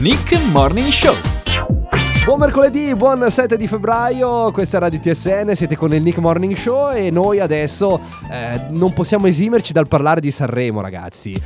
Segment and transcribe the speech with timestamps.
[0.00, 1.14] Nick Morning Show.
[2.24, 6.54] Buon mercoledì, buon 7 di febbraio, questa è Radio TSN, siete con il Nick Morning
[6.54, 11.40] Show e noi adesso eh, non possiamo esimerci dal parlare di Sanremo ragazzi.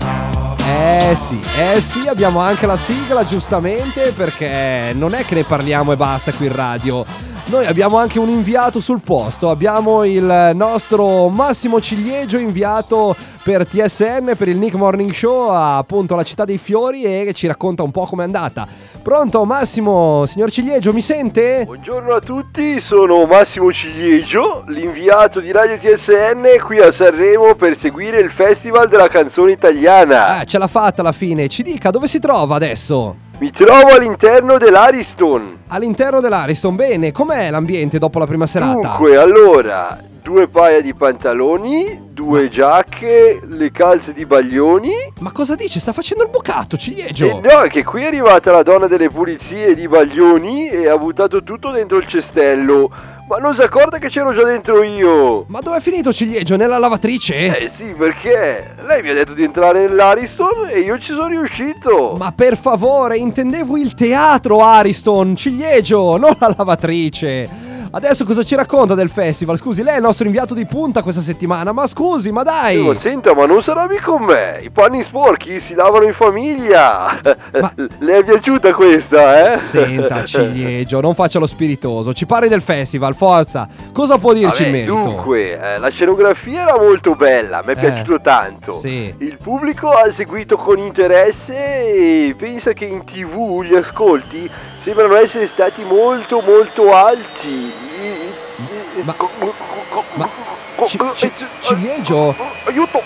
[0.66, 5.92] Eh sì, eh sì, abbiamo anche la sigla giustamente perché non è che ne parliamo
[5.92, 7.04] e basta qui in radio.
[7.50, 14.34] Noi abbiamo anche un inviato sul posto, abbiamo il nostro Massimo Ciliegio inviato per TSN,
[14.38, 18.06] per il Nick Morning Show, appunto alla città dei fiori e ci racconta un po'
[18.06, 18.68] com'è andata.
[19.02, 21.64] Pronto Massimo, signor Ciliegio, mi sente?
[21.64, 28.20] Buongiorno a tutti, sono Massimo Ciliegio, l'inviato di Radio TSN qui a Sanremo per seguire
[28.20, 30.38] il Festival della canzone italiana.
[30.38, 33.28] Ah, ce l'ha fatta alla fine, ci dica dove si trova adesso?
[33.40, 35.62] Mi trovo all'interno dell'Ariston.
[35.68, 38.74] All'interno dell'Ariston, bene, com'è l'ambiente dopo la prima serata?
[38.74, 44.92] Dunque, allora, due paia di pantaloni, due giacche, le calze di baglioni.
[45.20, 45.80] Ma cosa dice?
[45.80, 47.28] Sta facendo il bucato, Ciliegio!
[47.28, 50.98] E no, è che qui è arrivata la donna delle pulizie di baglioni e ha
[50.98, 52.90] buttato tutto dentro il cestello.
[53.30, 55.44] Ma non si accorta che c'ero già dentro io!
[55.46, 56.56] Ma dove è finito Ciliegio?
[56.56, 57.56] Nella lavatrice?
[57.56, 62.16] Eh sì, perché lei mi ha detto di entrare nell'Ariston e io ci sono riuscito!
[62.18, 67.69] Ma per favore, intendevo il teatro Ariston, Ciliegio, non la lavatrice!
[67.92, 69.56] Adesso cosa ci racconta del festival?
[69.58, 72.78] Scusi, lei è il nostro inviato di punta questa settimana, ma scusi, ma dai!
[72.78, 74.58] Ma senta, ma non sarà mica con me!
[74.62, 77.18] I panni sporchi si lavano in famiglia!
[77.52, 77.72] Ma...
[77.98, 79.50] Le è piaciuta questa, eh?
[79.56, 83.68] Senta, Ciliegio, non faccia lo spiritoso, ci parli del festival, forza!
[83.92, 85.08] Cosa può dirci Vabbè, in merito?
[85.10, 88.72] Dunque, eh, la scenografia era molto bella, mi è Eh, piaciuto tanto.
[88.72, 89.12] sì.
[89.18, 91.56] Il pubblico ha seguito con interesse
[92.28, 94.48] e pensa che in tv gli ascolti
[94.82, 97.72] sembrano essere stati molto molto alti.
[99.02, 99.14] Ma-
[100.14, 100.28] ma-
[100.86, 102.34] Ci- ci- Ciliegio?
[102.64, 103.02] Aiuto!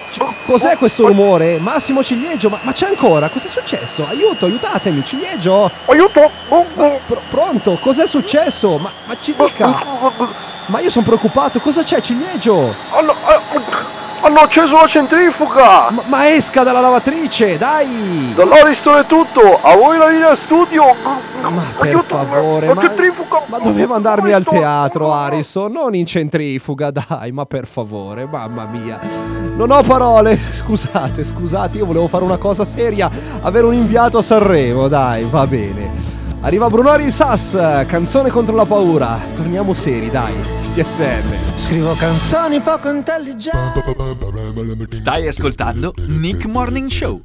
[0.47, 1.58] Cos'è questo rumore?
[1.58, 3.28] Massimo Ciliegio, ma, ma c'è ancora?
[3.28, 4.06] Cos'è successo?
[4.08, 5.69] Aiuto, aiutatemi, Ciliegio!
[5.86, 6.31] Aiuto!
[7.06, 7.77] Pr- pronto?
[7.81, 8.78] Cos'è successo?
[8.78, 9.83] Ma, ma ci dica!
[10.66, 12.75] Ma io sono preoccupato, cosa c'è Ciliegio?
[12.93, 13.15] Hanno,
[14.24, 15.90] hanno acceso la centrifuga!
[15.90, 18.32] Ma, ma esca dalla lavatrice, dai!
[18.34, 19.60] Dall'Ariston è tutto!
[19.62, 20.84] A voi la linea studio!
[21.42, 22.82] Ma per favore, ma,
[23.46, 28.98] ma dovevo andarmi al teatro, Harrison, non in centrifuga, dai, ma per favore, mamma mia.
[29.56, 33.10] Non ho parole, scusate, scusate, io volevo fare una cosa seria,
[33.42, 36.13] avere un inviato a Sanremo, dai, va bene.
[36.44, 39.19] Arriva Brunori Sass, canzone contro la paura.
[39.34, 40.34] Torniamo seri, dai,
[40.75, 41.56] TSN.
[41.56, 43.81] Scrivo canzoni poco intelligenti.
[44.91, 47.22] Stai ascoltando Nick Morning Show.